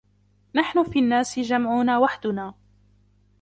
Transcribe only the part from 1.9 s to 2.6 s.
وحدنا